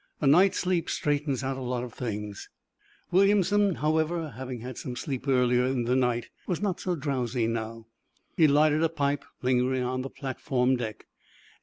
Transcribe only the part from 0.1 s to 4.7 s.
A night's sleep straightens out a lot of things." Williamson, however, having